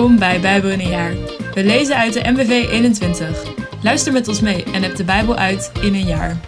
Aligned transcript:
Welkom 0.00 0.18
bij 0.18 0.40
Bijbel 0.40 0.70
in 0.70 0.80
een 0.80 0.88
jaar. 0.88 1.14
We 1.54 1.64
lezen 1.64 1.96
uit 1.96 2.12
de 2.12 2.30
MBV 2.30 2.68
21. 2.70 3.54
Luister 3.82 4.12
met 4.12 4.28
ons 4.28 4.40
mee 4.40 4.64
en 4.64 4.82
heb 4.82 4.96
de 4.96 5.04
Bijbel 5.04 5.36
uit 5.36 5.72
in 5.82 5.94
een 5.94 6.06
jaar. 6.06 6.40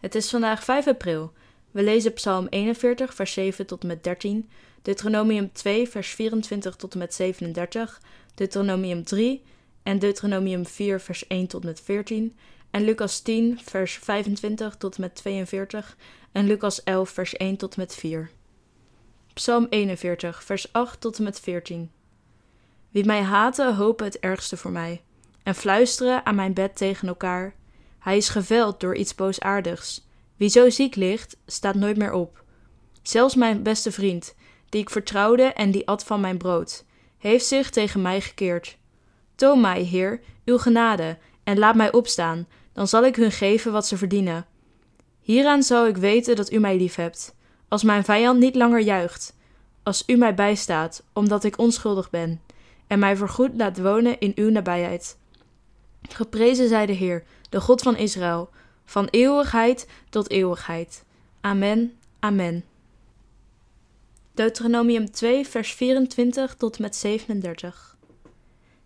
Het 0.00 0.14
is 0.14 0.30
vandaag 0.30 0.64
5 0.64 0.86
april. 0.86 1.32
We 1.70 1.82
lezen 1.82 2.12
Psalm 2.12 2.46
41, 2.50 3.14
vers 3.14 3.32
7 3.32 3.66
tot 3.66 3.82
en 3.82 3.86
met 3.86 4.04
13, 4.04 4.50
Deuteronomium 4.82 5.52
2, 5.52 5.88
vers 5.88 6.08
24 6.08 6.76
tot 6.76 6.92
en 6.92 6.98
met 6.98 7.14
37, 7.14 8.00
Deuteronomium 8.34 9.04
3 9.04 9.42
en 9.82 9.98
Deuteronomium 9.98 10.66
4, 10.66 11.00
vers 11.00 11.26
1 11.26 11.46
tot 11.46 11.60
en 11.60 11.66
met 11.66 11.80
14, 11.80 12.36
en 12.70 12.84
Lucas 12.84 13.20
10, 13.20 13.58
vers 13.64 13.98
25 14.02 14.76
tot 14.76 14.94
en 14.94 15.00
met 15.00 15.14
42 15.14 15.96
en 16.32 16.46
Lucas 16.46 16.82
11, 16.82 17.10
vers 17.10 17.36
1 17.36 17.56
tot 17.56 17.74
en 17.74 17.80
met 17.80 17.94
4. 17.94 18.30
Psalm 19.34 19.66
41, 19.70 20.44
vers 20.44 20.72
8 20.72 21.00
tot 21.00 21.18
en 21.18 21.24
met 21.24 21.40
14. 21.40 21.90
Wie 22.90 23.04
mij 23.04 23.22
haten, 23.22 23.74
hopen 23.74 24.04
het 24.04 24.18
ergste 24.18 24.56
voor 24.56 24.70
mij, 24.70 25.02
en 25.42 25.54
fluisteren 25.54 26.26
aan 26.26 26.34
mijn 26.34 26.54
bed 26.54 26.76
tegen 26.76 27.08
elkaar. 27.08 27.54
Hij 27.98 28.16
is 28.16 28.28
geveld 28.28 28.80
door 28.80 28.96
iets 28.96 29.14
boosaardigs. 29.14 30.08
Wie 30.36 30.48
zo 30.48 30.70
ziek 30.70 30.94
ligt, 30.94 31.36
staat 31.46 31.74
nooit 31.74 31.96
meer 31.96 32.12
op. 32.12 32.44
Zelfs 33.02 33.34
mijn 33.34 33.62
beste 33.62 33.92
vriend, 33.92 34.34
die 34.68 34.80
ik 34.80 34.90
vertrouwde 34.90 35.42
en 35.42 35.70
die 35.70 35.86
at 35.88 36.04
van 36.04 36.20
mijn 36.20 36.38
brood, 36.38 36.84
heeft 37.18 37.46
zich 37.46 37.70
tegen 37.70 38.02
mij 38.02 38.20
gekeerd. 38.20 38.78
Toon 39.34 39.60
mij, 39.60 39.82
Heer, 39.82 40.20
uw 40.44 40.58
genade, 40.58 41.18
en 41.44 41.58
laat 41.58 41.74
mij 41.74 41.92
opstaan, 41.92 42.48
dan 42.72 42.88
zal 42.88 43.04
ik 43.04 43.16
hun 43.16 43.32
geven 43.32 43.72
wat 43.72 43.86
ze 43.86 43.96
verdienen. 43.96 44.46
Hieraan 45.20 45.62
zal 45.62 45.86
ik 45.86 45.96
weten 45.96 46.36
dat 46.36 46.52
u 46.52 46.58
mij 46.58 46.76
liefhebt, 46.76 47.34
als 47.70 47.82
mijn 47.82 48.04
vijand 48.04 48.38
niet 48.38 48.54
langer 48.54 48.80
juicht, 48.80 49.36
als 49.82 50.02
u 50.06 50.16
mij 50.16 50.34
bijstaat, 50.34 51.02
omdat 51.12 51.44
ik 51.44 51.58
onschuldig 51.58 52.10
ben, 52.10 52.40
en 52.86 52.98
mij 52.98 53.16
voorgoed 53.16 53.50
laat 53.56 53.80
wonen 53.80 54.18
in 54.18 54.32
uw 54.34 54.50
nabijheid. 54.50 55.18
Geprezen 56.08 56.68
zij 56.68 56.86
de 56.86 56.92
Heer, 56.92 57.24
de 57.48 57.60
God 57.60 57.82
van 57.82 57.96
Israël, 57.96 58.50
van 58.84 59.08
eeuwigheid 59.10 59.88
tot 60.08 60.30
eeuwigheid. 60.30 61.04
Amen, 61.40 61.96
amen. 62.18 62.64
Deuteronomium 64.34 65.10
2, 65.10 65.46
vers 65.46 65.72
24 65.72 66.54
tot 66.54 66.78
met 66.78 66.96
37. 66.96 67.96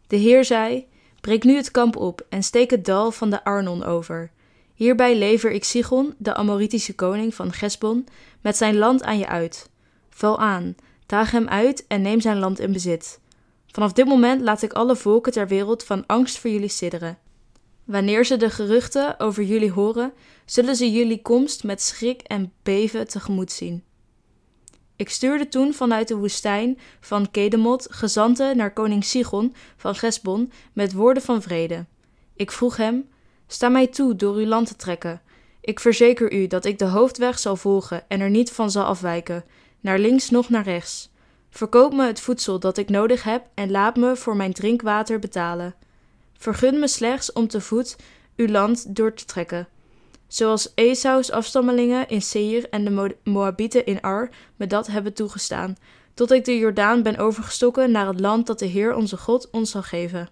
De 0.06 0.16
Heer 0.16 0.44
zei: 0.44 0.86
Breek 1.20 1.44
nu 1.44 1.56
het 1.56 1.70
kamp 1.70 1.96
op 1.96 2.26
en 2.28 2.42
steek 2.42 2.70
het 2.70 2.84
dal 2.84 3.10
van 3.10 3.30
de 3.30 3.44
Arnon 3.44 3.84
over. 3.84 4.30
Hierbij 4.74 5.18
lever 5.18 5.50
ik 5.50 5.64
Sigon, 5.64 6.14
de 6.18 6.34
Amoritische 6.34 6.94
koning 6.94 7.34
van 7.34 7.52
Gesbon, 7.52 8.06
met 8.40 8.56
zijn 8.56 8.76
land 8.76 9.02
aan 9.02 9.18
je 9.18 9.26
uit. 9.26 9.70
Val 10.10 10.38
aan, 10.38 10.74
daag 11.06 11.30
hem 11.30 11.48
uit 11.48 11.84
en 11.86 12.02
neem 12.02 12.20
zijn 12.20 12.38
land 12.38 12.58
in 12.58 12.72
bezit. 12.72 13.20
Vanaf 13.66 13.92
dit 13.92 14.06
moment 14.06 14.40
laat 14.40 14.62
ik 14.62 14.72
alle 14.72 14.96
volken 14.96 15.32
ter 15.32 15.48
wereld 15.48 15.84
van 15.84 16.06
angst 16.06 16.38
voor 16.38 16.50
jullie 16.50 16.68
sidderen. 16.68 17.18
Wanneer 17.84 18.24
ze 18.24 18.36
de 18.36 18.50
geruchten 18.50 19.20
over 19.20 19.42
jullie 19.42 19.70
horen, 19.70 20.12
zullen 20.44 20.76
ze 20.76 20.92
jullie 20.92 21.22
komst 21.22 21.64
met 21.64 21.82
schrik 21.82 22.20
en 22.20 22.52
beven 22.62 23.08
tegemoet 23.08 23.52
zien. 23.52 23.84
Ik 24.96 25.10
stuurde 25.10 25.48
toen 25.48 25.74
vanuit 25.74 26.08
de 26.08 26.16
woestijn 26.16 26.78
van 27.00 27.30
Kedemot 27.30 27.86
gezanten 27.90 28.56
naar 28.56 28.72
koning 28.72 29.04
Sigon 29.04 29.54
van 29.76 29.94
Gesbon 29.94 30.52
met 30.72 30.92
woorden 30.92 31.22
van 31.22 31.42
vrede. 31.42 31.84
Ik 32.36 32.50
vroeg 32.50 32.76
hem: 32.76 33.08
Sta 33.54 33.68
mij 33.68 33.86
toe 33.86 34.16
door 34.16 34.34
uw 34.34 34.46
land 34.46 34.66
te 34.66 34.76
trekken. 34.76 35.20
Ik 35.60 35.80
verzeker 35.80 36.32
u 36.32 36.46
dat 36.46 36.64
ik 36.64 36.78
de 36.78 36.84
hoofdweg 36.84 37.38
zal 37.38 37.56
volgen 37.56 38.04
en 38.08 38.20
er 38.20 38.30
niet 38.30 38.52
van 38.52 38.70
zal 38.70 38.84
afwijken, 38.84 39.44
naar 39.80 39.98
links 39.98 40.30
noch 40.30 40.48
naar 40.48 40.64
rechts. 40.64 41.10
Verkoop 41.50 41.92
me 41.92 42.06
het 42.06 42.20
voedsel 42.20 42.58
dat 42.58 42.78
ik 42.78 42.88
nodig 42.88 43.22
heb 43.22 43.46
en 43.54 43.70
laat 43.70 43.96
me 43.96 44.16
voor 44.16 44.36
mijn 44.36 44.52
drinkwater 44.52 45.18
betalen. 45.18 45.74
Vergun 46.38 46.78
me 46.78 46.88
slechts 46.88 47.32
om 47.32 47.48
te 47.48 47.60
voet 47.60 47.96
uw 48.36 48.46
land 48.46 48.96
door 48.96 49.14
te 49.14 49.24
trekken, 49.24 49.68
zoals 50.26 50.72
Esaus 50.74 51.30
afstammelingen 51.30 52.08
in 52.08 52.22
Seir 52.22 52.68
en 52.70 52.84
de 52.84 53.16
Moabieten 53.24 53.86
in 53.86 54.00
Ar 54.00 54.30
me 54.56 54.66
dat 54.66 54.86
hebben 54.86 55.12
toegestaan, 55.12 55.76
tot 56.14 56.30
ik 56.30 56.44
de 56.44 56.58
Jordaan 56.58 57.02
ben 57.02 57.16
overgestoken 57.16 57.90
naar 57.90 58.06
het 58.06 58.20
land 58.20 58.46
dat 58.46 58.58
de 58.58 58.66
Heer 58.66 58.94
onze 58.94 59.16
God 59.16 59.50
ons 59.50 59.70
zal 59.70 59.82
geven. 59.82 60.28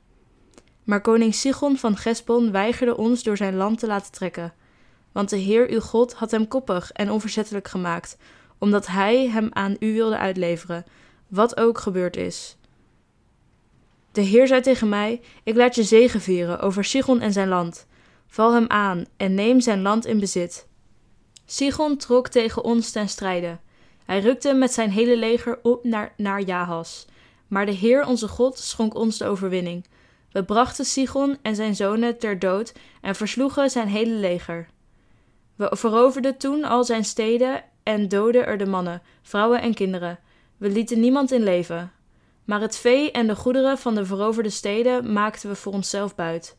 Maar 0.84 1.00
koning 1.00 1.34
Sigon 1.34 1.76
van 1.76 1.97
Gesbon 1.97 2.50
weigerde 2.50 2.97
ons 2.97 3.22
door 3.22 3.37
zijn 3.37 3.56
land 3.56 3.78
te 3.78 3.87
laten 3.87 4.12
trekken, 4.12 4.54
want 5.12 5.31
de 5.31 5.37
Heer 5.37 5.70
uw 5.70 5.81
God 5.81 6.12
had 6.12 6.31
hem 6.31 6.48
koppig 6.48 6.93
en 6.93 7.10
onverzettelijk 7.10 7.69
gemaakt, 7.69 8.16
omdat 8.59 8.87
hij 8.87 9.28
hem 9.28 9.48
aan 9.50 9.76
u 9.78 9.93
wilde 9.93 10.19
uitleveren, 10.19 10.84
wat 11.28 11.56
ook 11.56 11.78
gebeurd 11.78 12.16
is. 12.16 12.56
De 14.12 14.20
Heer 14.20 14.47
zei 14.47 14.60
tegen 14.60 14.88
mij: 14.88 15.20
Ik 15.43 15.54
laat 15.54 15.75
je 15.75 15.82
zegen 15.82 16.20
vieren 16.20 16.60
over 16.60 16.84
Sigon 16.84 17.20
en 17.20 17.32
zijn 17.32 17.49
land. 17.49 17.87
Val 18.26 18.54
hem 18.54 18.64
aan 18.69 19.04
en 19.16 19.34
neem 19.34 19.60
zijn 19.60 19.82
land 19.82 20.06
in 20.06 20.20
bezit. 20.20 20.66
Sigon 21.44 21.97
trok 21.97 22.28
tegen 22.28 22.64
ons 22.64 22.91
ten 22.91 23.09
strijde. 23.09 23.59
Hij 24.04 24.20
rukte 24.20 24.53
met 24.53 24.72
zijn 24.72 24.91
hele 24.91 25.16
leger 25.16 25.59
op 25.62 25.84
naar, 25.84 26.12
naar 26.16 26.41
Jahas. 26.41 27.06
Maar 27.47 27.66
de 27.66 27.72
Heer 27.72 28.06
onze 28.06 28.28
God 28.28 28.59
schonk 28.59 28.94
ons 28.94 29.19
de 29.19 29.26
overwinning. 29.26 29.87
We 30.32 30.44
brachten 30.44 30.84
Sigon 30.84 31.38
en 31.43 31.54
zijn 31.54 31.76
zonen 31.76 32.19
ter 32.19 32.38
dood 32.38 32.72
en 33.00 33.15
versloegen 33.15 33.70
zijn 33.70 33.88
hele 33.88 34.15
leger. 34.15 34.69
We 35.56 35.69
veroverden 35.70 36.37
toen 36.37 36.65
al 36.65 36.84
zijn 36.84 37.04
steden 37.04 37.65
en 37.82 38.09
doodden 38.09 38.47
er 38.47 38.59
de 38.59 38.66
mannen, 38.66 39.03
vrouwen 39.22 39.60
en 39.60 39.75
kinderen. 39.75 40.19
We 40.56 40.69
lieten 40.69 41.00
niemand 41.00 41.32
in 41.32 41.43
leven. 41.43 41.93
Maar 42.44 42.60
het 42.60 42.76
vee 42.76 43.10
en 43.10 43.26
de 43.26 43.37
goederen 43.37 43.78
van 43.78 43.94
de 43.94 44.04
veroverde 44.04 44.50
steden 44.50 45.12
maakten 45.12 45.48
we 45.48 45.54
voor 45.54 45.72
onszelf 45.72 46.15
buit. 46.15 46.56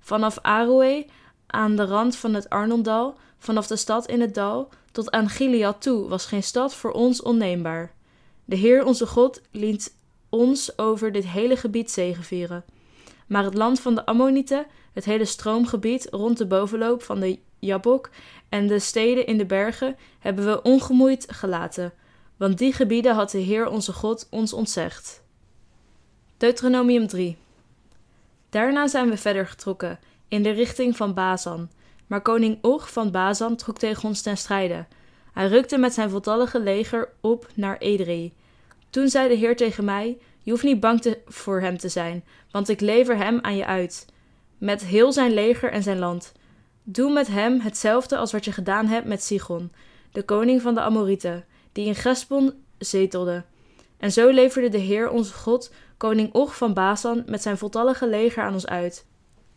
Vanaf 0.00 0.38
Aroe, 0.38 1.06
aan 1.46 1.76
de 1.76 1.84
rand 1.84 2.16
van 2.16 2.34
het 2.34 2.48
Arnondal, 2.48 3.16
vanaf 3.38 3.66
de 3.66 3.76
stad 3.76 4.06
in 4.06 4.20
het 4.20 4.34
dal, 4.34 4.68
tot 4.92 5.10
aan 5.10 5.28
Gilead 5.28 5.82
toe 5.82 6.08
was 6.08 6.26
geen 6.26 6.42
stad 6.42 6.74
voor 6.74 6.90
ons 6.90 7.22
onneembaar. 7.22 7.92
De 8.44 8.56
Heer 8.56 8.84
onze 8.84 9.06
God 9.06 9.40
liet 9.50 9.96
ons 10.28 10.78
over 10.78 11.12
dit 11.12 11.26
hele 11.26 11.56
gebied 11.56 11.90
zegevieren. 11.90 12.64
Maar 13.26 13.44
het 13.44 13.54
land 13.54 13.80
van 13.80 13.94
de 13.94 14.06
Ammonieten, 14.06 14.66
het 14.92 15.04
hele 15.04 15.24
stroomgebied 15.24 16.08
rond 16.10 16.38
de 16.38 16.46
bovenloop 16.46 17.02
van 17.02 17.20
de 17.20 17.38
Jabok 17.58 18.10
en 18.48 18.66
de 18.66 18.78
steden 18.78 19.26
in 19.26 19.38
de 19.38 19.46
bergen 19.46 19.96
hebben 20.18 20.46
we 20.46 20.62
ongemoeid 20.62 21.26
gelaten, 21.30 21.92
want 22.36 22.58
die 22.58 22.72
gebieden 22.72 23.14
had 23.14 23.30
de 23.30 23.38
Heer 23.38 23.68
onze 23.68 23.92
God 23.92 24.26
ons 24.30 24.52
ontzegd. 24.52 25.22
Deuteronomium 26.36 27.06
3 27.06 27.36
Daarna 28.50 28.86
zijn 28.86 29.10
we 29.10 29.16
verder 29.16 29.46
getrokken, 29.46 29.98
in 30.28 30.42
de 30.42 30.50
richting 30.50 30.96
van 30.96 31.14
Bazan. 31.14 31.70
Maar 32.06 32.22
koning 32.22 32.58
Og 32.62 32.90
van 32.90 33.10
Bazan 33.10 33.56
trok 33.56 33.78
tegen 33.78 34.08
ons 34.08 34.22
ten 34.22 34.36
strijde. 34.36 34.86
Hij 35.32 35.48
rukte 35.48 35.78
met 35.78 35.92
zijn 35.92 36.10
voltallige 36.10 36.60
leger 36.60 37.08
op 37.20 37.46
naar 37.54 37.78
Edrei. 37.78 38.32
Toen 38.90 39.08
zei 39.08 39.28
de 39.28 39.34
Heer 39.34 39.56
tegen 39.56 39.84
mij: 39.84 40.18
Je 40.42 40.50
hoeft 40.50 40.62
niet 40.62 40.80
bang 40.80 41.00
te, 41.00 41.22
voor 41.26 41.60
hem 41.60 41.78
te 41.78 41.88
zijn, 41.88 42.24
want 42.50 42.68
ik 42.68 42.80
lever 42.80 43.16
hem 43.16 43.38
aan 43.42 43.56
je 43.56 43.66
uit. 43.66 44.06
Met 44.58 44.84
heel 44.84 45.12
zijn 45.12 45.32
leger 45.32 45.72
en 45.72 45.82
zijn 45.82 45.98
land. 45.98 46.32
Doe 46.82 47.12
met 47.12 47.26
hem 47.26 47.60
hetzelfde 47.60 48.16
als 48.16 48.32
wat 48.32 48.44
je 48.44 48.52
gedaan 48.52 48.86
hebt 48.86 49.06
met 49.06 49.22
Sigon, 49.22 49.72
de 50.12 50.22
koning 50.22 50.62
van 50.62 50.74
de 50.74 50.80
Amorieten, 50.80 51.44
die 51.72 51.86
in 51.86 51.94
Gesbon 51.94 52.52
zetelde. 52.78 53.44
En 53.98 54.12
zo 54.12 54.28
leverde 54.28 54.68
de 54.68 54.78
Heer 54.78 55.10
onze 55.10 55.32
God 55.32 55.72
koning 55.96 56.32
Og 56.32 56.56
van 56.56 56.74
Basan 56.74 57.22
met 57.26 57.42
zijn 57.42 57.58
voltallige 57.58 58.08
leger 58.08 58.42
aan 58.42 58.52
ons 58.52 58.66
uit. 58.66 59.06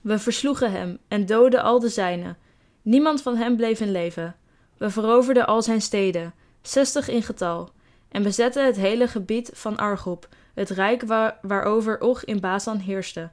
We 0.01 0.19
versloegen 0.19 0.71
hem 0.71 0.97
en 1.07 1.25
doodden 1.25 1.63
al 1.63 1.79
de 1.79 1.89
zijnen. 1.89 2.37
Niemand 2.81 3.21
van 3.21 3.35
hem 3.35 3.55
bleef 3.55 3.79
in 3.79 3.91
leven. 3.91 4.35
We 4.77 4.89
veroverden 4.89 5.47
al 5.47 5.61
zijn 5.61 5.81
steden, 5.81 6.33
zestig 6.61 7.09
in 7.09 7.23
getal, 7.23 7.69
en 8.09 8.23
bezetten 8.23 8.65
het 8.65 8.75
hele 8.75 9.07
gebied 9.07 9.49
van 9.53 9.77
Argob, 9.77 10.27
het 10.53 10.69
rijk 10.69 11.03
waar, 11.03 11.37
waarover 11.41 11.99
Og 11.99 12.23
in 12.23 12.39
Basan 12.39 12.77
heerste. 12.77 13.29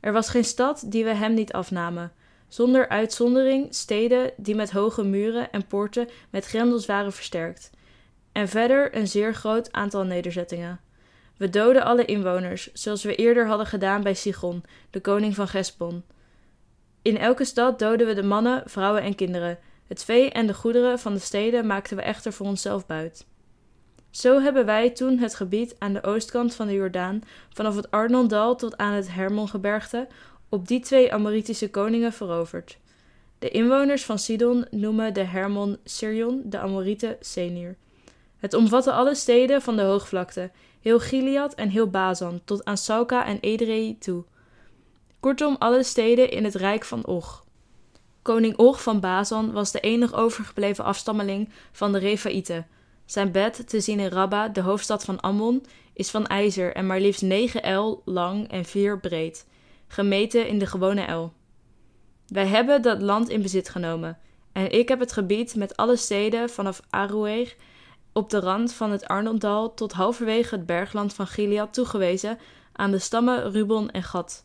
Er 0.00 0.12
was 0.12 0.28
geen 0.28 0.44
stad 0.44 0.82
die 0.86 1.04
we 1.04 1.14
hem 1.14 1.34
niet 1.34 1.52
afnamen, 1.52 2.12
zonder 2.48 2.88
uitzondering 2.88 3.74
steden 3.74 4.32
die 4.36 4.54
met 4.54 4.70
hoge 4.70 5.04
muren 5.04 5.50
en 5.50 5.66
poorten 5.66 6.08
met 6.30 6.46
grendels 6.46 6.86
waren 6.86 7.12
versterkt, 7.12 7.70
en 8.32 8.48
verder 8.48 8.96
een 8.96 9.08
zeer 9.08 9.34
groot 9.34 9.72
aantal 9.72 10.04
nederzettingen. 10.04 10.80
We 11.36 11.50
doden 11.50 11.84
alle 11.84 12.04
inwoners, 12.04 12.72
zoals 12.72 13.02
we 13.02 13.14
eerder 13.14 13.46
hadden 13.46 13.66
gedaan 13.66 14.02
bij 14.02 14.14
Sigon, 14.14 14.64
de 14.90 15.00
koning 15.00 15.34
van 15.34 15.48
Gesbon. 15.48 16.04
In 17.02 17.18
elke 17.18 17.44
stad 17.44 17.78
doden 17.78 18.06
we 18.06 18.14
de 18.14 18.22
mannen, 18.22 18.62
vrouwen 18.66 19.02
en 19.02 19.14
kinderen. 19.14 19.58
Het 19.86 20.04
vee 20.04 20.30
en 20.30 20.46
de 20.46 20.54
goederen 20.54 20.98
van 20.98 21.14
de 21.14 21.20
steden 21.20 21.66
maakten 21.66 21.96
we 21.96 22.02
echter 22.02 22.32
voor 22.32 22.46
onszelf 22.46 22.86
buit. 22.86 23.26
Zo 24.10 24.40
hebben 24.40 24.66
wij 24.66 24.90
toen 24.90 25.18
het 25.18 25.34
gebied 25.34 25.74
aan 25.78 25.92
de 25.92 26.02
oostkant 26.02 26.54
van 26.54 26.66
de 26.66 26.72
Jordaan, 26.72 27.22
vanaf 27.54 27.76
het 27.76 27.90
Arnondal 27.90 28.56
tot 28.56 28.76
aan 28.76 28.92
het 28.92 29.12
Hermongebergte, 29.12 30.08
op 30.48 30.68
die 30.68 30.80
twee 30.80 31.12
Amoritische 31.12 31.70
koningen 31.70 32.12
veroverd. 32.12 32.78
De 33.38 33.48
inwoners 33.48 34.04
van 34.04 34.18
Sidon 34.18 34.66
noemen 34.70 35.14
de 35.14 35.24
Hermon 35.24 35.78
Sirion, 35.84 36.42
de 36.44 36.58
Amorieten 36.58 37.16
Senir. 37.20 37.76
Het 38.38 38.54
omvatte 38.54 38.92
alle 38.92 39.14
steden 39.14 39.62
van 39.62 39.76
de 39.76 39.82
hoogvlakte, 39.82 40.50
heel 40.80 40.98
Gilead 41.00 41.54
en 41.54 41.68
heel 41.68 41.90
Bazan, 41.90 42.40
tot 42.44 42.64
aan 42.64 42.76
Sauka 42.76 43.26
en 43.26 43.38
Edrei 43.40 43.98
toe. 43.98 44.24
Kortom, 45.20 45.56
alle 45.58 45.82
steden 45.82 46.30
in 46.30 46.44
het 46.44 46.54
rijk 46.54 46.84
van 46.84 47.04
Og. 47.06 47.44
Koning 48.22 48.56
Og 48.56 48.82
van 48.82 49.00
Bazan 49.00 49.52
was 49.52 49.72
de 49.72 49.80
enig 49.80 50.14
overgebleven 50.14 50.84
afstammeling 50.84 51.48
van 51.72 51.92
de 51.92 51.98
Refaïten. 51.98 52.66
Zijn 53.10 53.32
bed, 53.32 53.68
te 53.68 53.80
zien 53.80 54.00
in 54.00 54.08
Rabba, 54.08 54.48
de 54.48 54.60
hoofdstad 54.60 55.04
van 55.04 55.20
Ammon, 55.20 55.64
is 55.92 56.10
van 56.10 56.26
ijzer 56.26 56.74
en 56.74 56.86
maar 56.86 57.00
liefst 57.00 57.22
9 57.22 57.62
el 57.62 58.02
lang 58.04 58.48
en 58.48 58.64
4 58.64 59.00
breed, 59.00 59.46
gemeten 59.86 60.48
in 60.48 60.58
de 60.58 60.66
gewone 60.66 61.02
el. 61.02 61.32
Wij 62.26 62.46
hebben 62.46 62.82
dat 62.82 63.02
land 63.02 63.28
in 63.28 63.42
bezit 63.42 63.68
genomen, 63.68 64.18
en 64.52 64.70
ik 64.70 64.88
heb 64.88 65.00
het 65.00 65.12
gebied 65.12 65.54
met 65.54 65.76
alle 65.76 65.96
steden 65.96 66.50
vanaf 66.50 66.80
Aroer 66.90 67.54
op 68.12 68.30
de 68.30 68.40
rand 68.40 68.72
van 68.72 68.90
het 68.90 69.06
Arnoldal 69.06 69.74
tot 69.74 69.92
halverwege 69.92 70.54
het 70.54 70.66
bergland 70.66 71.14
van 71.14 71.26
Gilead 71.26 71.72
toegewezen 71.74 72.38
aan 72.72 72.90
de 72.90 72.98
stammen 72.98 73.50
Rubon 73.50 73.90
en 73.90 74.02
Gad. 74.02 74.44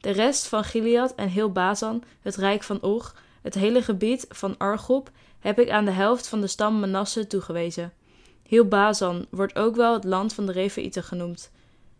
De 0.00 0.10
rest 0.10 0.46
van 0.46 0.64
Gilead 0.64 1.14
en 1.14 1.28
heel 1.28 1.52
Bazan, 1.52 2.02
het 2.20 2.36
rijk 2.36 2.62
van 2.62 2.82
Og, 2.82 3.14
het 3.42 3.54
hele 3.54 3.82
gebied 3.82 4.26
van 4.28 4.56
Argob, 4.58 5.10
heb 5.38 5.58
ik 5.58 5.70
aan 5.70 5.84
de 5.84 5.90
helft 5.90 6.28
van 6.28 6.40
de 6.40 6.46
stam 6.46 6.80
Manasse 6.80 7.26
toegewezen. 7.26 7.92
Heel 8.52 8.68
Bazan 8.68 9.26
wordt 9.30 9.56
ook 9.56 9.76
wel 9.76 9.92
het 9.92 10.04
land 10.04 10.34
van 10.34 10.46
de 10.46 10.52
Refaïten 10.52 11.02
genoemd. 11.02 11.50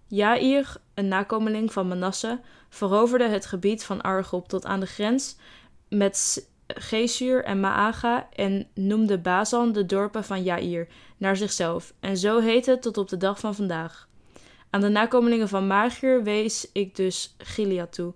Jair, 0.06 0.76
een 0.94 1.08
nakomeling 1.08 1.72
van 1.72 1.88
Manasse, 1.88 2.40
veroverde 2.68 3.28
het 3.28 3.46
gebied 3.46 3.84
van 3.84 4.00
Argob 4.00 4.48
tot 4.48 4.64
aan 4.64 4.80
de 4.80 4.86
grens 4.86 5.36
met 5.88 6.48
Gesur 6.66 7.44
en 7.44 7.60
Maaga 7.60 8.28
en 8.32 8.66
noemde 8.74 9.18
Bazan 9.18 9.72
de 9.72 9.86
dorpen 9.86 10.24
van 10.24 10.42
Jair 10.42 10.88
naar 11.16 11.36
zichzelf, 11.36 11.92
en 12.00 12.16
zo 12.16 12.40
heet 12.40 12.66
het 12.66 12.82
tot 12.82 12.96
op 12.96 13.08
de 13.08 13.16
dag 13.16 13.38
van 13.38 13.54
vandaag. 13.54 14.08
Aan 14.70 14.80
de 14.80 14.88
nakomelingen 14.88 15.48
van 15.48 15.66
Magir 15.66 16.22
wees 16.22 16.68
ik 16.72 16.96
dus 16.96 17.34
Gilead 17.38 17.92
toe. 17.92 18.12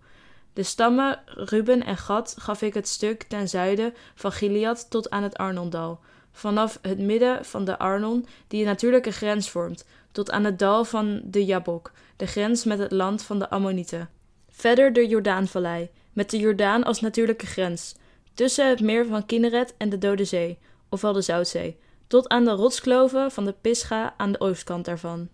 De 0.52 0.62
stammen 0.62 1.20
Ruben 1.26 1.84
en 1.84 1.96
Gad 1.96 2.34
gaf 2.38 2.62
ik 2.62 2.74
het 2.74 2.88
stuk 2.88 3.22
ten 3.22 3.48
zuiden 3.48 3.94
van 4.14 4.32
Gilead 4.32 4.90
tot 4.90 5.10
aan 5.10 5.22
het 5.22 5.36
Arnondal, 5.36 6.00
vanaf 6.36 6.78
het 6.82 6.98
midden 6.98 7.44
van 7.44 7.64
de 7.64 7.78
Arnon, 7.78 8.26
die 8.48 8.60
een 8.60 8.66
natuurlijke 8.66 9.10
grens 9.10 9.50
vormt, 9.50 9.84
tot 10.12 10.30
aan 10.30 10.44
het 10.44 10.58
dal 10.58 10.84
van 10.84 11.20
de 11.24 11.44
Jabok, 11.44 11.92
de 12.16 12.26
grens 12.26 12.64
met 12.64 12.78
het 12.78 12.92
land 12.92 13.22
van 13.22 13.38
de 13.38 13.50
Ammonieten. 13.50 14.08
Verder 14.50 14.92
de 14.92 15.06
Jordaanvallei, 15.06 15.90
met 16.12 16.30
de 16.30 16.38
Jordaan 16.38 16.84
als 16.84 17.00
natuurlijke 17.00 17.46
grens, 17.46 17.94
tussen 18.34 18.68
het 18.68 18.80
meer 18.80 19.06
van 19.06 19.26
Kinneret 19.26 19.74
en 19.76 19.88
de 19.88 19.98
Dode 19.98 20.24
Zee, 20.24 20.58
ofwel 20.88 21.12
de 21.12 21.20
Zoutzee, 21.20 21.78
tot 22.06 22.28
aan 22.28 22.44
de 22.44 22.50
rotskloven 22.50 23.30
van 23.30 23.44
de 23.44 23.54
Pisga 23.60 24.14
aan 24.16 24.32
de 24.32 24.40
oostkant 24.40 24.84
daarvan. 24.84 25.28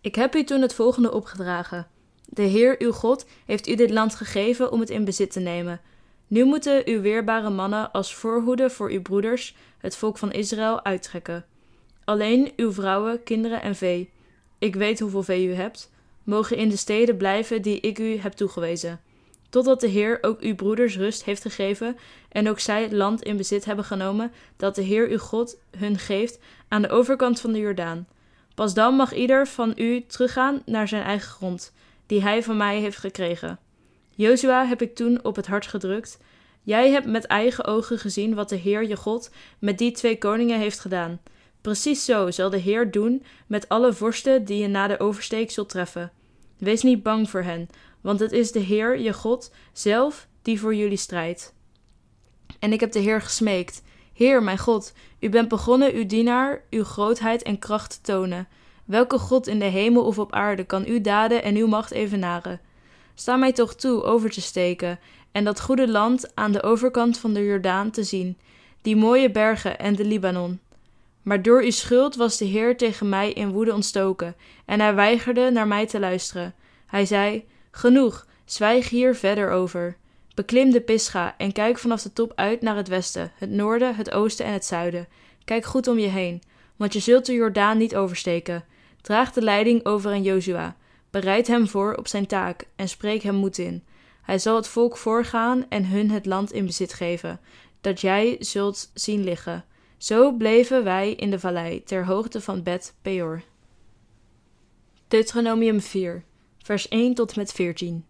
Ik 0.00 0.14
heb 0.14 0.34
u 0.34 0.44
toen 0.44 0.62
het 0.62 0.74
volgende 0.74 1.12
opgedragen. 1.12 1.86
De 2.24 2.42
Heer 2.42 2.74
uw 2.78 2.92
God 2.92 3.26
heeft 3.46 3.68
u 3.68 3.74
dit 3.74 3.90
land 3.90 4.14
gegeven 4.14 4.72
om 4.72 4.80
het 4.80 4.90
in 4.90 5.04
bezit 5.04 5.32
te 5.32 5.40
nemen. 5.40 5.80
Nu 6.28 6.44
moeten 6.44 6.82
uw 6.84 7.00
weerbare 7.00 7.50
mannen 7.50 7.92
als 7.92 8.14
voorhoede 8.14 8.70
voor 8.70 8.90
uw 8.90 9.02
broeders, 9.02 9.54
het 9.78 9.96
volk 9.96 10.18
van 10.18 10.32
Israël, 10.32 10.84
uittrekken. 10.84 11.44
Alleen 12.04 12.52
uw 12.56 12.72
vrouwen, 12.72 13.22
kinderen 13.22 13.62
en 13.62 13.74
vee, 13.74 14.10
ik 14.58 14.74
weet 14.74 15.00
hoeveel 15.00 15.22
vee 15.22 15.46
u 15.46 15.52
hebt, 15.52 15.90
mogen 16.22 16.56
in 16.56 16.68
de 16.68 16.76
steden 16.76 17.16
blijven 17.16 17.62
die 17.62 17.80
ik 17.80 17.98
u 17.98 18.16
heb 18.16 18.32
toegewezen. 18.32 19.00
Totdat 19.50 19.80
de 19.80 19.86
Heer 19.86 20.18
ook 20.20 20.40
uw 20.40 20.54
broeders 20.54 20.96
rust 20.96 21.24
heeft 21.24 21.42
gegeven 21.42 21.96
en 22.28 22.48
ook 22.48 22.58
zij 22.58 22.82
het 22.82 22.92
land 22.92 23.22
in 23.22 23.36
bezit 23.36 23.64
hebben 23.64 23.84
genomen 23.84 24.32
dat 24.56 24.74
de 24.74 24.82
Heer 24.82 25.08
uw 25.08 25.18
God 25.18 25.58
hun 25.76 25.98
geeft 25.98 26.38
aan 26.68 26.82
de 26.82 26.88
overkant 26.88 27.40
van 27.40 27.52
de 27.52 27.58
Jordaan. 27.58 28.06
Pas 28.54 28.74
dan 28.74 28.94
mag 28.94 29.14
ieder 29.14 29.46
van 29.46 29.72
u 29.76 30.04
teruggaan 30.06 30.62
naar 30.66 30.88
zijn 30.88 31.02
eigen 31.02 31.28
grond, 31.28 31.72
die 32.06 32.22
hij 32.22 32.42
van 32.42 32.56
mij 32.56 32.80
heeft 32.80 32.98
gekregen. 32.98 33.58
Jozua 34.18 34.66
heb 34.66 34.82
ik 34.82 34.94
toen 34.94 35.24
op 35.24 35.36
het 35.36 35.46
hart 35.46 35.66
gedrukt. 35.66 36.18
Jij 36.62 36.90
hebt 36.90 37.06
met 37.06 37.24
eigen 37.24 37.64
ogen 37.64 37.98
gezien 37.98 38.34
wat 38.34 38.48
de 38.48 38.56
Heer 38.56 38.86
je 38.86 38.96
God 38.96 39.30
met 39.58 39.78
die 39.78 39.90
twee 39.90 40.18
koningen 40.18 40.58
heeft 40.58 40.80
gedaan. 40.80 41.20
Precies 41.60 42.04
zo 42.04 42.30
zal 42.30 42.50
de 42.50 42.56
Heer 42.56 42.90
doen 42.90 43.24
met 43.46 43.68
alle 43.68 43.92
vorsten 43.92 44.44
die 44.44 44.58
je 44.58 44.68
na 44.68 44.86
de 44.86 45.00
oversteek 45.00 45.50
zult 45.50 45.68
treffen. 45.68 46.12
Wees 46.56 46.82
niet 46.82 47.02
bang 47.02 47.30
voor 47.30 47.42
hen, 47.42 47.68
want 48.00 48.20
het 48.20 48.32
is 48.32 48.52
de 48.52 48.58
Heer, 48.58 48.98
je 48.98 49.12
God, 49.12 49.54
zelf 49.72 50.26
die 50.42 50.60
voor 50.60 50.74
jullie 50.74 50.96
strijdt. 50.96 51.54
En 52.58 52.72
ik 52.72 52.80
heb 52.80 52.92
de 52.92 53.00
Heer 53.00 53.22
gesmeekt: 53.22 53.82
Heer, 54.12 54.42
mijn 54.42 54.58
God, 54.58 54.92
u 55.20 55.28
bent 55.28 55.48
begonnen 55.48 55.94
uw 55.94 56.06
dienaar 56.06 56.62
uw 56.70 56.84
grootheid 56.84 57.42
en 57.42 57.58
kracht 57.58 57.90
te 57.90 58.00
tonen. 58.00 58.48
Welke 58.84 59.18
God 59.18 59.46
in 59.46 59.58
de 59.58 59.64
hemel 59.64 60.04
of 60.04 60.18
op 60.18 60.32
aarde 60.32 60.64
kan 60.64 60.84
uw 60.84 61.00
daden 61.00 61.42
en 61.42 61.56
uw 61.56 61.66
macht 61.66 61.90
evenaren? 61.90 62.60
Sta 63.18 63.36
mij 63.36 63.52
toch 63.52 63.74
toe 63.74 64.02
over 64.02 64.30
te 64.30 64.40
steken 64.40 64.98
en 65.32 65.44
dat 65.44 65.60
goede 65.60 65.88
land 65.88 66.30
aan 66.34 66.52
de 66.52 66.62
overkant 66.62 67.18
van 67.18 67.32
de 67.32 67.44
Jordaan 67.44 67.90
te 67.90 68.02
zien, 68.02 68.38
die 68.82 68.96
mooie 68.96 69.30
bergen 69.30 69.78
en 69.78 69.96
de 69.96 70.04
Libanon. 70.04 70.60
Maar 71.22 71.42
door 71.42 71.62
uw 71.62 71.70
schuld 71.70 72.16
was 72.16 72.36
de 72.36 72.44
Heer 72.44 72.76
tegen 72.76 73.08
mij 73.08 73.32
in 73.32 73.50
woede 73.50 73.74
ontstoken, 73.74 74.36
en 74.64 74.80
hij 74.80 74.94
weigerde 74.94 75.50
naar 75.50 75.66
mij 75.66 75.86
te 75.86 76.00
luisteren. 76.00 76.54
Hij 76.86 77.06
zei: 77.06 77.44
Genoeg, 77.70 78.26
zwijg 78.44 78.88
hier 78.88 79.14
verder 79.14 79.50
over. 79.50 79.96
Beklim 80.34 80.70
de 80.70 80.80
Pisga 80.80 81.34
en 81.38 81.52
kijk 81.52 81.78
vanaf 81.78 82.02
de 82.02 82.12
top 82.12 82.32
uit 82.34 82.62
naar 82.62 82.76
het 82.76 82.88
westen, 82.88 83.32
het 83.36 83.50
noorden, 83.50 83.94
het 83.94 84.10
oosten 84.10 84.46
en 84.46 84.52
het 84.52 84.64
zuiden. 84.64 85.08
Kijk 85.44 85.64
goed 85.64 85.88
om 85.88 85.98
je 85.98 86.08
heen, 86.08 86.42
want 86.76 86.92
je 86.92 87.00
zult 87.00 87.26
de 87.26 87.32
Jordaan 87.32 87.78
niet 87.78 87.96
oversteken. 87.96 88.64
Draag 89.00 89.32
de 89.32 89.42
leiding 89.42 89.84
over 89.84 90.10
aan 90.10 90.22
Jozua. 90.22 90.76
Bereid 91.10 91.46
hem 91.46 91.68
voor 91.68 91.94
op 91.94 92.08
zijn 92.08 92.26
taak 92.26 92.68
en 92.76 92.88
spreek 92.88 93.22
hem 93.22 93.34
moed 93.34 93.58
in. 93.58 93.84
Hij 94.22 94.38
zal 94.38 94.56
het 94.56 94.68
volk 94.68 94.96
voorgaan 94.96 95.66
en 95.68 95.86
hun 95.86 96.10
het 96.10 96.26
land 96.26 96.52
in 96.52 96.66
bezit 96.66 96.92
geven, 96.92 97.40
dat 97.80 98.00
jij 98.00 98.36
zult 98.38 98.90
zien 98.94 99.24
liggen. 99.24 99.64
Zo 99.96 100.32
bleven 100.32 100.84
wij 100.84 101.12
in 101.12 101.30
de 101.30 101.38
vallei, 101.38 101.82
ter 101.84 102.06
hoogte 102.06 102.40
van 102.40 102.62
Bet 102.62 102.94
Peor. 103.02 103.42
Deuteronomium 105.08 105.80
4, 105.80 106.24
vers 106.62 106.88
1 106.88 107.14
tot 107.14 107.36
met 107.36 107.52
14. 107.52 108.04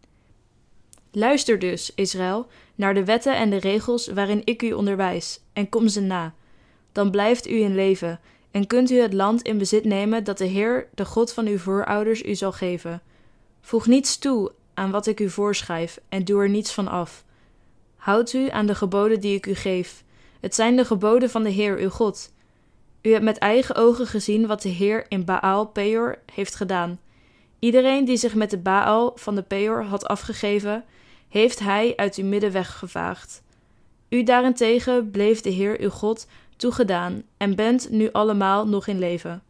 Luister 1.12 1.58
dus, 1.58 1.94
Israël, 1.94 2.46
naar 2.74 2.94
de 2.94 3.04
wetten 3.04 3.36
en 3.36 3.50
de 3.50 3.56
regels 3.56 4.06
waarin 4.06 4.42
ik 4.44 4.62
u 4.62 4.72
onderwijs, 4.72 5.40
en 5.52 5.68
kom 5.68 5.88
ze 5.88 6.00
na. 6.00 6.34
Dan 6.92 7.10
blijft 7.10 7.48
u 7.48 7.60
in 7.60 7.74
leven, 7.74 8.20
en 8.50 8.66
kunt 8.66 8.90
u 8.90 9.00
het 9.00 9.12
land 9.12 9.42
in 9.42 9.58
bezit 9.58 9.84
nemen 9.84 10.24
dat 10.24 10.38
de 10.38 10.44
Heer, 10.44 10.88
de 10.94 11.04
God 11.04 11.32
van 11.32 11.46
uw 11.46 11.58
voorouders, 11.58 12.24
u 12.24 12.34
zal 12.34 12.52
geven. 12.52 13.02
Voeg 13.60 13.86
niets 13.86 14.18
toe 14.18 14.52
aan 14.74 14.90
wat 14.90 15.06
ik 15.06 15.20
u 15.20 15.30
voorschrijf, 15.30 16.00
en 16.08 16.24
doe 16.24 16.42
er 16.42 16.48
niets 16.48 16.72
van 16.72 16.88
af. 16.88 17.24
Houd 17.96 18.32
u 18.32 18.50
aan 18.50 18.66
de 18.66 18.74
geboden 18.74 19.20
die 19.20 19.34
ik 19.34 19.46
u 19.46 19.54
geef. 19.54 20.04
Het 20.40 20.54
zijn 20.54 20.76
de 20.76 20.84
geboden 20.84 21.30
van 21.30 21.42
de 21.42 21.50
Heer, 21.50 21.78
uw 21.78 21.88
God. 21.88 22.32
U 23.02 23.12
hebt 23.12 23.24
met 23.24 23.38
eigen 23.38 23.74
ogen 23.74 24.06
gezien 24.06 24.46
wat 24.46 24.62
de 24.62 24.68
Heer 24.68 25.06
in 25.08 25.24
Baal 25.24 25.66
Peor 25.66 26.18
heeft 26.32 26.54
gedaan. 26.54 27.00
Iedereen 27.58 28.04
die 28.04 28.16
zich 28.16 28.34
met 28.34 28.50
de 28.50 28.58
Baal 28.58 29.12
van 29.14 29.34
de 29.34 29.42
Peor 29.42 29.82
had 29.82 30.06
afgegeven, 30.06 30.84
heeft 31.28 31.58
hij 31.58 31.92
uit 31.96 32.16
uw 32.16 32.24
midden 32.24 32.52
weggevaagd. 32.52 33.42
U 34.08 34.22
daarentegen 34.22 35.10
bleef 35.10 35.40
de 35.40 35.50
Heer 35.50 35.80
uw 35.80 35.90
God 35.90 36.26
toegedaan 36.58 37.22
en 37.36 37.54
bent 37.54 37.90
nu 37.90 38.12
allemaal 38.12 38.68
nog 38.68 38.86
in 38.86 38.98
leven. 38.98 39.42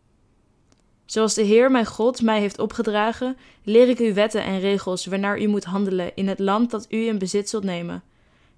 Zoals 1.06 1.34
de 1.34 1.42
Heer 1.42 1.70
mijn 1.70 1.86
God 1.86 2.22
mij 2.22 2.40
heeft 2.40 2.58
opgedragen, 2.58 3.36
leer 3.62 3.88
ik 3.88 3.98
u 3.98 4.14
wetten 4.14 4.42
en 4.44 4.60
regels 4.60 5.06
waarnaar 5.06 5.40
u 5.40 5.46
moet 5.46 5.64
handelen 5.64 6.16
in 6.16 6.28
het 6.28 6.38
land 6.38 6.70
dat 6.70 6.86
u 6.88 7.06
in 7.06 7.18
bezit 7.18 7.48
zult 7.48 7.64
nemen. 7.64 8.02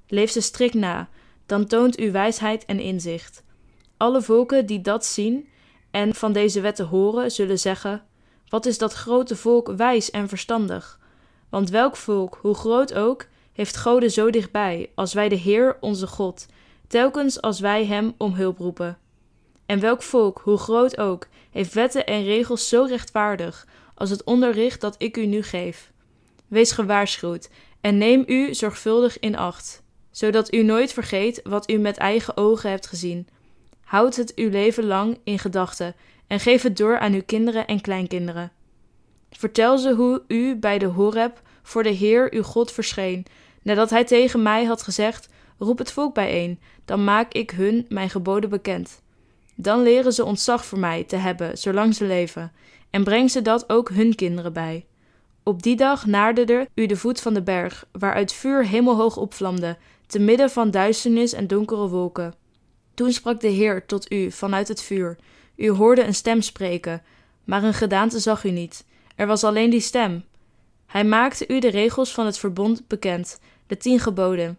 Leef 0.09 0.30
ze 0.30 0.40
strikt 0.40 0.75
na, 0.75 1.09
dan 1.47 1.66
toont 1.66 2.00
u 2.00 2.12
wijsheid 2.12 2.64
en 2.64 2.80
inzicht. 2.80 3.42
Alle 3.97 4.23
volken 4.23 4.66
die 4.66 4.80
dat 4.80 5.04
zien 5.04 5.49
en 5.90 6.14
van 6.14 6.33
deze 6.33 6.61
wetten 6.61 6.87
horen, 6.87 7.30
zullen 7.30 7.59
zeggen: 7.59 8.02
Wat 8.49 8.66
is 8.66 8.78
dat 8.78 8.92
grote 8.92 9.37
volk 9.37 9.73
wijs 9.76 10.11
en 10.11 10.28
verstandig? 10.28 11.00
Want 11.49 11.71
welk 11.71 11.97
volk, 11.97 12.38
hoe 12.40 12.54
groot 12.54 12.95
ook, 12.95 13.26
heeft 13.52 13.76
goden 13.76 14.11
zo 14.11 14.30
dichtbij 14.30 14.90
als 14.95 15.12
wij 15.12 15.28
de 15.28 15.35
Heer 15.35 15.76
onze 15.80 16.07
God, 16.07 16.47
telkens 16.90 17.40
als 17.40 17.61
wij 17.61 17.87
Hem 17.87 18.14
om 18.16 18.35
hulp 18.35 18.59
roepen? 18.59 18.99
En 19.66 19.80
welk 19.80 20.02
volk, 20.02 20.40
hoe 20.44 20.59
groot 20.59 20.99
ook, 20.99 21.26
heeft 21.50 21.75
wetten 21.75 22.06
en 22.06 22.25
regels 22.25 22.68
zo 22.68 22.85
rechtvaardig 22.88 23.66
als 23.94 24.11
het 24.11 24.25
onderricht 24.25 24.80
dat 24.80 24.94
ik 24.99 25.16
u 25.16 25.26
nu 25.26 25.42
geef? 25.42 25.92
Wees 26.49 26.73
gewaarschuwd 26.73 27.50
en 27.80 27.99
neem 27.99 28.25
u 28.26 28.54
zorgvuldig 28.54 29.18
in 29.18 29.37
acht, 29.37 29.82
zodat 30.11 30.54
u 30.54 30.62
nooit 30.62 30.92
vergeet 30.92 31.40
wat 31.44 31.70
u 31.70 31.78
met 31.78 31.97
eigen 31.97 32.37
ogen 32.37 32.70
hebt 32.70 32.87
gezien. 32.87 33.28
Houd 33.80 34.16
het 34.16 34.35
uw 34.35 34.50
leven 34.50 34.85
lang 34.85 35.18
in 35.25 35.38
gedachten 35.38 35.94
en 36.26 36.40
geef 36.40 36.62
het 36.62 36.76
door 36.76 36.99
aan 36.99 37.12
uw 37.12 37.25
kinderen 37.26 37.66
en 37.66 37.80
kleinkinderen. 37.80 38.52
Vertel 39.30 39.78
ze 39.78 39.94
hoe 39.94 40.23
u 40.28 40.56
bij 40.56 40.78
de 40.78 40.87
Horeb 40.87 41.42
voor 41.62 41.82
de 41.82 41.88
Heer 41.88 42.32
uw 42.35 42.42
God 42.42 42.73
verscheen, 42.73 43.26
nadat 43.62 43.90
hij 43.90 44.04
tegen 44.04 44.42
mij 44.42 44.64
had 44.64 44.82
gezegd: 44.82 45.28
Roep 45.61 45.78
het 45.78 45.92
volk 45.92 46.14
bijeen, 46.14 46.61
dan 46.90 47.04
maak 47.04 47.32
ik 47.32 47.50
hun 47.50 47.87
mijn 47.88 48.11
geboden 48.11 48.50
bekend. 48.50 49.02
Dan 49.54 49.82
leren 49.82 50.12
ze 50.12 50.25
ontzag 50.25 50.64
voor 50.64 50.78
mij 50.78 51.04
te 51.04 51.16
hebben 51.16 51.59
zolang 51.59 51.94
ze 51.94 52.04
leven, 52.04 52.52
en 52.90 53.04
breng 53.04 53.30
ze 53.30 53.42
dat 53.42 53.70
ook 53.70 53.88
hun 53.90 54.14
kinderen 54.14 54.52
bij. 54.52 54.87
Op 55.42 55.62
die 55.62 55.76
dag 55.76 56.06
naderde 56.06 56.68
u 56.75 56.87
de 56.87 56.97
voet 56.97 57.20
van 57.20 57.35
de 57.35 57.42
berg, 57.42 57.87
waaruit 57.92 58.32
vuur 58.32 58.66
hemelhoog 58.66 59.16
opvlamde, 59.16 59.76
te 60.06 60.18
midden 60.18 60.50
van 60.50 60.70
duisternis 60.70 61.32
en 61.32 61.47
donkere 61.47 61.88
wolken. 61.88 62.35
Toen 62.94 63.12
sprak 63.12 63.40
de 63.40 63.49
Heer 63.49 63.87
tot 63.87 64.12
u 64.12 64.30
vanuit 64.30 64.68
het 64.68 64.82
vuur. 64.82 65.16
U 65.56 65.70
hoorde 65.70 66.04
een 66.04 66.14
stem 66.14 66.40
spreken, 66.40 67.02
maar 67.44 67.62
een 67.62 67.75
gedaante 67.75 68.18
zag 68.18 68.44
u 68.44 68.50
niet. 68.50 68.85
Er 69.16 69.26
was 69.26 69.44
alleen 69.44 69.70
die 69.70 69.80
stem. 69.80 70.25
Hij 70.87 71.04
maakte 71.04 71.49
u 71.49 71.61
de 71.61 71.70
regels 71.70 72.12
van 72.12 72.26
het 72.26 72.38
verbond 72.38 72.88
bekend, 72.88 73.40
de 73.66 73.76
tien 73.76 74.00
geboden. 74.00 74.59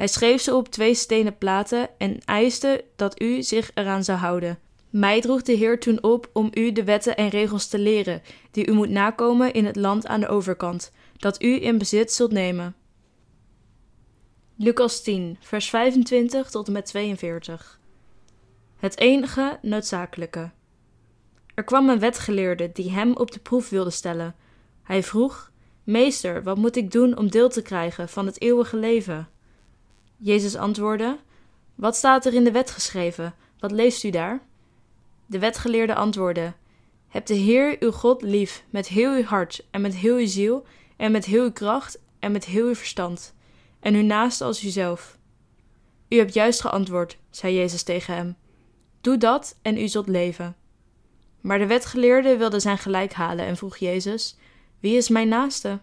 Hij 0.00 0.08
schreef 0.08 0.40
ze 0.40 0.54
op 0.54 0.68
twee 0.68 0.94
stenen 0.94 1.38
platen 1.38 1.88
en 1.98 2.18
eiste 2.24 2.84
dat 2.96 3.22
u 3.22 3.42
zich 3.42 3.70
eraan 3.74 4.04
zou 4.04 4.18
houden. 4.18 4.58
Mij 4.90 5.20
droeg 5.20 5.42
de 5.42 5.52
Heer 5.52 5.80
toen 5.80 6.02
op 6.02 6.30
om 6.32 6.50
u 6.54 6.72
de 6.72 6.84
wetten 6.84 7.16
en 7.16 7.28
regels 7.28 7.68
te 7.68 7.78
leren, 7.78 8.22
die 8.50 8.66
u 8.66 8.72
moet 8.72 8.88
nakomen 8.88 9.52
in 9.52 9.64
het 9.64 9.76
land 9.76 10.06
aan 10.06 10.20
de 10.20 10.28
overkant, 10.28 10.92
dat 11.16 11.42
u 11.42 11.62
in 11.62 11.78
bezit 11.78 12.12
zult 12.12 12.32
nemen. 12.32 12.74
Lucas 14.56 15.02
10, 15.02 15.36
vers 15.40 15.70
25 15.70 16.50
tot 16.50 16.66
en 16.66 16.72
met 16.72 16.86
42. 16.86 17.80
Het 18.76 18.98
enige 18.98 19.58
noodzakelijke. 19.62 20.50
Er 21.54 21.64
kwam 21.64 21.88
een 21.88 21.98
wetgeleerde 21.98 22.70
die 22.72 22.90
hem 22.90 23.16
op 23.16 23.30
de 23.30 23.40
proef 23.40 23.68
wilde 23.68 23.90
stellen. 23.90 24.34
Hij 24.82 25.02
vroeg: 25.02 25.50
Meester, 25.84 26.42
wat 26.42 26.56
moet 26.56 26.76
ik 26.76 26.90
doen 26.90 27.16
om 27.16 27.30
deel 27.30 27.48
te 27.48 27.62
krijgen 27.62 28.08
van 28.08 28.26
het 28.26 28.40
eeuwige 28.40 28.76
leven? 28.76 29.28
Jezus 30.22 30.56
antwoordde: 30.56 31.18
Wat 31.74 31.96
staat 31.96 32.26
er 32.26 32.34
in 32.34 32.44
de 32.44 32.52
wet 32.52 32.70
geschreven? 32.70 33.34
Wat 33.58 33.70
leest 33.70 34.04
u 34.04 34.10
daar? 34.10 34.42
De 35.26 35.38
wetgeleerde 35.38 35.94
antwoordde: 35.94 36.52
Heb 37.08 37.26
de 37.26 37.34
Heer 37.34 37.76
uw 37.80 37.90
God 37.90 38.22
lief 38.22 38.64
met 38.70 38.88
heel 38.88 39.16
uw 39.16 39.22
hart 39.22 39.66
en 39.70 39.80
met 39.80 39.94
heel 39.94 40.16
uw 40.16 40.26
ziel 40.26 40.66
en 40.96 41.12
met 41.12 41.24
heel 41.24 41.42
uw 41.42 41.52
kracht 41.52 41.98
en 42.18 42.32
met 42.32 42.44
heel 42.44 42.66
uw 42.66 42.74
verstand, 42.74 43.34
en 43.80 43.94
uw 43.94 44.02
naaste 44.02 44.44
als 44.44 44.64
uzelf. 44.64 45.18
U 46.08 46.16
hebt 46.16 46.34
juist 46.34 46.60
geantwoord, 46.60 47.18
zei 47.30 47.54
Jezus 47.54 47.82
tegen 47.82 48.14
hem. 48.14 48.36
Doe 49.00 49.16
dat 49.16 49.58
en 49.62 49.78
u 49.78 49.88
zult 49.88 50.08
leven. 50.08 50.56
Maar 51.40 51.58
de 51.58 51.66
wetgeleerde 51.66 52.36
wilde 52.36 52.60
zijn 52.60 52.78
gelijk 52.78 53.12
halen 53.12 53.44
en 53.44 53.56
vroeg 53.56 53.76
Jezus: 53.76 54.36
Wie 54.80 54.96
is 54.96 55.08
mijn 55.08 55.28
naaste? 55.28 55.80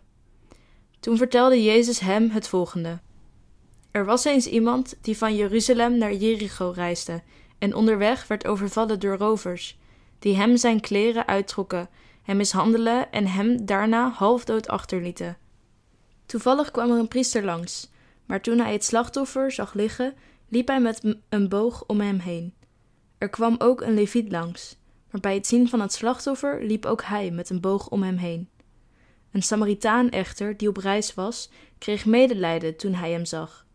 Toen 1.00 1.18
vertelde 1.18 1.64
Jezus 1.64 2.00
hem 2.00 2.30
het 2.30 2.48
volgende. 2.48 3.00
Er 3.98 4.06
was 4.06 4.26
eens 4.26 4.48
iemand 4.48 4.96
die 5.02 5.18
van 5.18 5.36
Jeruzalem 5.36 5.98
naar 5.98 6.14
Jericho 6.14 6.72
reisde 6.76 7.22
en 7.58 7.76
onderweg 7.76 8.28
werd 8.28 8.48
overvallen 8.48 9.00
door 9.00 9.18
rovers, 9.18 9.78
die 10.20 10.36
hem 10.36 10.58
zijn 10.58 10.80
kleren 10.80 11.28
uittrokken, 11.28 11.90
hem 12.24 12.38
mishandelen 12.38 13.12
en 13.12 13.28
hem 13.28 13.66
daarna 13.66 14.10
halfdood 14.10 14.68
achterlieten. 14.68 15.38
Toevallig 16.26 16.72
kwam 16.72 16.92
er 16.92 17.00
een 17.00 17.08
priester 17.08 17.44
langs, 17.44 17.90
maar 18.26 18.42
toen 18.42 18.60
hij 18.60 18.72
het 18.72 18.84
slachtoffer 18.84 19.52
zag 19.52 19.74
liggen, 19.74 20.14
liep 20.48 20.68
hij 20.68 20.82
met 20.82 21.16
een 21.30 21.50
boog 21.50 21.84
om 21.88 22.00
hem 22.00 22.20
heen. 22.20 22.54
Er 23.18 23.30
kwam 23.30 23.56
ook 23.58 23.82
een 23.82 23.94
leviet 23.94 24.32
langs, 24.32 24.78
maar 25.12 25.22
bij 25.22 25.34
het 25.34 25.48
zien 25.48 25.70
van 25.70 25.82
het 25.82 25.94
slachtoffer 25.94 26.64
liep 26.64 26.86
ook 26.86 27.04
hij 27.04 27.32
met 27.32 27.50
een 27.50 27.62
boog 27.62 27.90
om 27.90 28.04
hem 28.04 28.18
heen. 28.18 28.50
Een 29.32 29.44
Samaritaan 29.44 30.10
echter, 30.10 30.58
die 30.58 30.68
op 30.68 30.78
reis 30.78 31.14
was, 31.14 31.50
kreeg 31.78 32.06
medelijden 32.06 32.76
toen 32.76 32.94
hij 32.94 33.12
hem 33.12 33.26
zag. 33.26 33.66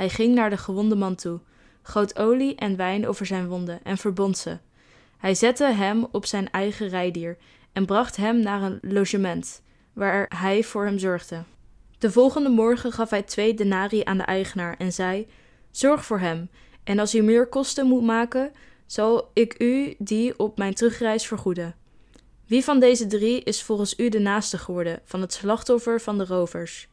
Hij 0.00 0.08
ging 0.08 0.34
naar 0.34 0.50
de 0.50 0.56
gewonde 0.56 0.94
man 0.94 1.14
toe, 1.14 1.40
goot 1.82 2.18
olie 2.18 2.54
en 2.54 2.76
wijn 2.76 3.08
over 3.08 3.26
zijn 3.26 3.48
wonden 3.48 3.80
en 3.82 3.98
verbond 3.98 4.38
ze. 4.38 4.58
Hij 5.18 5.34
zette 5.34 5.64
hem 5.64 6.06
op 6.12 6.26
zijn 6.26 6.50
eigen 6.50 6.88
rijdier 6.88 7.36
en 7.72 7.86
bracht 7.86 8.16
hem 8.16 8.40
naar 8.40 8.62
een 8.62 8.78
logement, 8.82 9.62
waar 9.92 10.32
hij 10.36 10.64
voor 10.64 10.84
hem 10.84 10.98
zorgde. 10.98 11.42
De 11.98 12.10
volgende 12.10 12.48
morgen 12.48 12.92
gaf 12.92 13.10
hij 13.10 13.22
twee 13.22 13.54
denarii 13.54 14.04
aan 14.04 14.16
de 14.16 14.22
eigenaar 14.22 14.76
en 14.78 14.92
zei: 14.92 15.26
Zorg 15.70 16.04
voor 16.04 16.18
hem, 16.18 16.50
en 16.84 16.98
als 16.98 17.14
u 17.14 17.22
meer 17.22 17.46
kosten 17.46 17.86
moet 17.86 18.04
maken, 18.04 18.52
zal 18.86 19.30
ik 19.34 19.54
u 19.62 19.94
die 19.98 20.38
op 20.38 20.58
mijn 20.58 20.74
terugreis 20.74 21.26
vergoeden. 21.26 21.74
Wie 22.46 22.64
van 22.64 22.80
deze 22.80 23.06
drie 23.06 23.42
is 23.42 23.62
volgens 23.62 23.98
u 23.98 24.08
de 24.08 24.20
naaste 24.20 24.58
geworden 24.58 25.00
van 25.04 25.20
het 25.20 25.32
slachtoffer 25.32 26.00
van 26.00 26.18
de 26.18 26.24
rovers? 26.24 26.88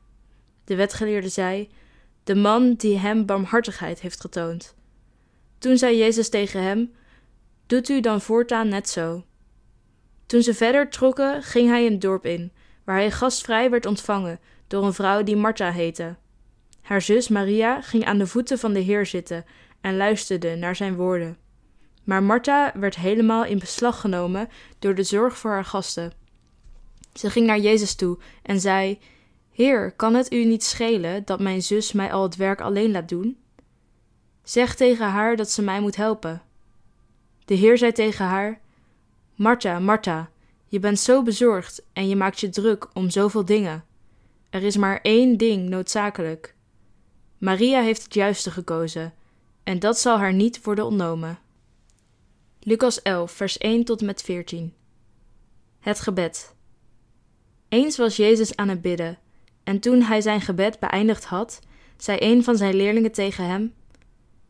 De 0.64 0.76
wetgeleerde 0.76 1.30
zei: 1.30 1.70
De 2.28 2.36
man 2.36 2.74
die 2.74 2.98
hem 2.98 3.26
barmhartigheid 3.26 4.02
heeft 4.02 4.22
getoond. 4.22 4.76
Toen 5.58 5.78
zei 5.78 5.98
Jezus 5.98 6.30
tegen 6.30 6.64
hem: 6.64 6.92
Doet 7.66 7.90
u 7.90 8.00
dan 8.00 8.22
voortaan 8.22 8.68
net 8.68 8.90
zo. 8.90 9.24
Toen 10.26 10.42
ze 10.42 10.54
verder 10.54 10.90
trokken, 10.90 11.44
ging 11.44 11.70
hij 11.70 11.86
een 11.86 12.00
dorp 12.00 12.26
in, 12.26 12.52
waar 12.84 12.96
hij 12.96 13.12
gastvrij 13.12 13.70
werd 13.70 13.86
ontvangen 13.86 14.40
door 14.68 14.86
een 14.86 14.94
vrouw 14.94 15.24
die 15.24 15.36
Martha 15.36 15.72
heette. 15.72 16.16
Haar 16.82 17.02
zus 17.02 17.28
Maria 17.28 17.82
ging 17.82 18.06
aan 18.06 18.18
de 18.18 18.28
voeten 18.28 18.60
van 18.60 18.74
de 18.74 18.80
Heer 18.80 19.06
zitten 19.06 19.46
en 19.82 19.98
luisterde 19.98 20.56
naar 20.56 20.76
zijn 20.76 20.96
woorden. 20.96 21.38
Maar 22.04 22.24
Martha 22.24 22.72
werd 22.76 22.96
helemaal 22.96 23.46
in 23.46 23.60
beslag 23.60 24.00
genomen 24.00 24.50
door 24.80 24.96
de 24.96 25.04
zorg 25.04 25.38
voor 25.38 25.52
haar 25.52 25.66
gasten. 25.66 26.12
Ze 27.14 27.30
ging 27.30 27.48
naar 27.48 27.60
Jezus 27.60 27.96
toe 27.96 28.18
en 28.44 28.60
zei: 28.60 29.00
Heer, 29.58 29.92
kan 29.92 30.14
het 30.14 30.34
u 30.34 30.46
niet 30.46 30.64
schelen 30.64 31.26
dat 31.26 31.40
mijn 31.40 31.62
zus 31.62 31.92
mij 31.92 32.14
al 32.14 32.24
het 32.24 32.36
werk 32.36 32.62
alleen 32.62 32.92
laat 32.92 33.10
doen? 33.10 33.38
Zeg 34.44 34.76
tegen 34.76 35.06
haar 35.06 35.36
dat 35.36 35.50
ze 35.50 35.62
mij 35.62 35.82
moet 35.82 35.96
helpen. 35.96 36.42
De 37.46 37.54
Heer 37.54 37.78
zei 37.78 37.92
tegen 37.92 38.26
haar: 38.26 38.62
Martha, 39.36 39.80
Martha, 39.80 40.30
je 40.68 40.80
bent 40.80 41.00
zo 41.00 41.24
bezorgd 41.24 41.84
en 41.94 42.08
je 42.10 42.16
maakt 42.16 42.40
je 42.40 42.50
druk 42.50 42.88
om 42.94 43.10
zoveel 43.10 43.46
dingen. 43.46 43.86
Er 44.50 44.64
is 44.64 44.78
maar 44.78 45.00
één 45.02 45.38
ding 45.38 45.70
noodzakelijk. 45.70 46.56
Maria 47.38 47.82
heeft 47.82 48.04
het 48.04 48.14
juiste 48.14 48.52
gekozen, 48.52 49.14
en 49.64 49.80
dat 49.80 50.00
zal 50.00 50.18
haar 50.18 50.34
niet 50.34 50.64
worden 50.64 50.86
ontnomen. 50.86 51.40
Lucas 52.60 53.02
11, 53.02 53.32
vers 53.32 53.58
1 53.58 53.84
tot 53.84 54.02
met 54.02 54.22
14. 54.22 54.74
Het 55.80 56.00
gebed. 56.00 56.56
Eens 57.70 57.98
was 57.98 58.16
Jezus 58.16 58.56
aan 58.56 58.68
het 58.68 58.82
bidden, 58.82 59.20
en 59.68 59.80
toen 59.80 60.02
hij 60.02 60.22
zijn 60.22 60.42
gebed 60.42 60.80
beëindigd 60.80 61.26
had, 61.26 61.60
zei 61.98 62.18
een 62.22 62.44
van 62.44 62.58
zijn 62.58 62.76
leerlingen 62.76 63.12
tegen 63.12 63.46
hem: 63.46 63.74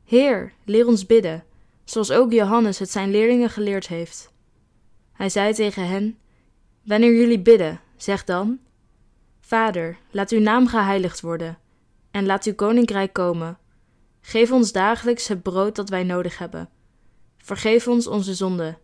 Heer, 0.04 0.54
leer 0.66 0.88
ons 0.88 1.06
bidden, 1.06 1.44
zoals 1.84 2.12
ook 2.12 2.32
Johannes 2.32 2.80
het 2.80 2.90
zijn 2.90 3.12
leerlingen 3.12 3.50
geleerd 3.50 3.88
heeft. 3.88 4.32
Hij 5.14 5.30
zei 5.30 5.54
tegen 5.54 5.88
hen: 5.88 6.18
Wanneer 6.84 7.14
jullie 7.14 7.40
bidden, 7.40 7.80
zeg 7.96 8.24
dan: 8.24 8.60
Vader, 9.40 9.98
laat 10.12 10.32
uw 10.32 10.40
naam 10.40 10.68
geheiligd 10.68 11.22
worden, 11.22 11.58
en 12.12 12.26
laat 12.26 12.46
uw 12.46 12.56
koninkrijk 12.56 13.14
komen. 13.14 13.58
Geef 14.22 14.52
ons 14.52 14.72
dagelijks 14.72 15.28
het 15.28 15.42
brood 15.42 15.76
dat 15.76 15.90
wij 15.90 16.04
nodig 16.04 16.38
hebben. 16.38 16.70
Vergeef 17.38 17.88
ons 17.88 18.08
onze 18.08 18.34
zonden, 18.34 18.78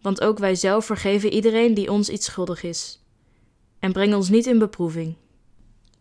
want 0.00 0.20
ook 0.20 0.38
wij 0.38 0.54
zelf 0.54 0.84
vergeven 0.84 1.32
iedereen 1.32 1.74
die 1.74 1.90
ons 1.90 2.08
iets 2.08 2.26
schuldig 2.26 2.62
is. 2.62 3.04
En 3.78 3.92
breng 3.92 4.14
ons 4.14 4.28
niet 4.28 4.46
in 4.46 4.58
beproeving. 4.58 5.16